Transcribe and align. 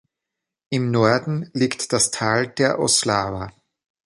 Im 0.71 0.89
Norden 0.89 1.51
liegt 1.53 1.93
das 1.93 2.09
Tal 2.09 2.47
der 2.47 2.79
Oslava. 2.79 3.51